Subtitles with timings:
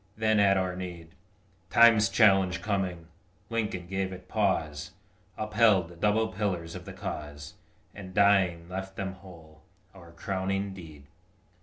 [0.17, 1.09] then at our need,
[1.69, 3.05] Time's challenge coming,
[3.51, 4.93] Lincoln gave it pause,
[5.37, 7.53] Upheld the double pillars of the cause,
[7.93, 9.61] And dying left them whole
[9.93, 11.05] our crowning deed.